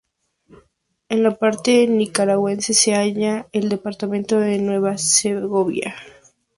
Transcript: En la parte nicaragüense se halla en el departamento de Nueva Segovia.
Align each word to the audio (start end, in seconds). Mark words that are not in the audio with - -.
En 1.09 1.21
la 1.21 1.35
parte 1.35 1.85
nicaragüense 1.85 2.73
se 2.73 2.95
halla 2.95 3.45
en 3.51 3.63
el 3.65 3.69
departamento 3.69 4.39
de 4.39 4.57
Nueva 4.57 4.97
Segovia. 4.97 5.93